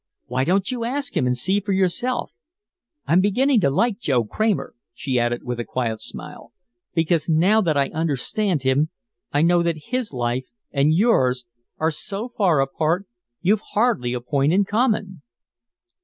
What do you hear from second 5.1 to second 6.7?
added with a quiet smile,